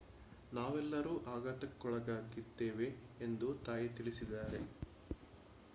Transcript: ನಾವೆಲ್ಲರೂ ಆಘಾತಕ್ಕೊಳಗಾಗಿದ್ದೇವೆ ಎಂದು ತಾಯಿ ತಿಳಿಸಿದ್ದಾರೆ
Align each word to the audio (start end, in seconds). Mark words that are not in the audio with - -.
ನಾವೆಲ್ಲರೂ 0.51 1.11
ಆಘಾತಕ್ಕೊಳಗಾಗಿದ್ದೇವೆ 1.27 2.87
ಎಂದು 3.21 3.53
ತಾಯಿ 3.63 3.89
ತಿಳಿಸಿದ್ದಾರೆ 3.89 4.61